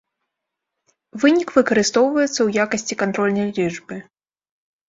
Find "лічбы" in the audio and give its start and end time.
3.59-3.95